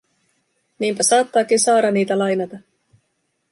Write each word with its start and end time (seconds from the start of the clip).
Niinpä 0.79 1.03
saattaakin 1.03 1.59
Saara 1.59 1.91
niitä 1.91 2.19
lainata. 2.19 2.57